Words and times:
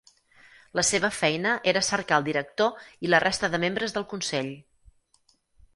La 0.79 0.83
seva 0.87 1.11
feina 1.17 1.51
era 1.73 1.83
cercar 1.89 2.19
el 2.23 2.25
director 2.31 2.83
i 3.07 3.11
la 3.13 3.21
resta 3.27 3.53
de 3.57 3.61
membres 3.67 3.97
del 3.99 4.09
consell. 4.15 4.53